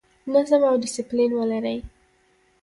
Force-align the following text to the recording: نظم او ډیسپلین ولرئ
نظم 0.33 0.61
او 0.69 0.75
ډیسپلین 0.83 1.31
ولرئ 1.35 1.77